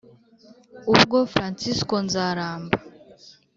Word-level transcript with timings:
Ubwo 0.93 1.17
Fransisko 1.31 1.95
Nzaramba, 2.05 2.73